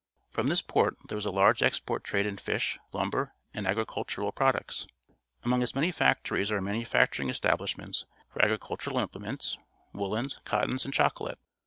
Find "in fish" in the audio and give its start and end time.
2.25-2.79